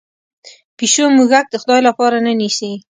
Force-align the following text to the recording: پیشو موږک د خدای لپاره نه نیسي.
پیشو 0.77 1.05
موږک 1.15 1.45
د 1.49 1.55
خدای 1.61 1.81
لپاره 1.87 2.17
نه 2.25 2.31
نیسي. 2.39 2.71